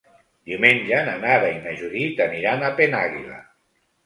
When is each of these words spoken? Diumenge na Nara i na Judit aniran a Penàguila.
Diumenge 0.51 1.01
na 1.09 1.13
Nara 1.25 1.51
i 1.57 1.59
na 1.67 1.75
Judit 1.83 2.25
aniran 2.27 2.67
a 2.67 2.73
Penàguila. 2.81 3.39